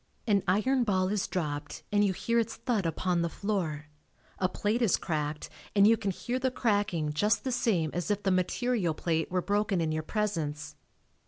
[0.25, 3.85] An iron ball is dropped and you hear its thud upon the floor,
[4.39, 8.23] a plate is cracked and you can hear the cracking just the same as if
[8.23, 10.75] the material plate were broken in your presence.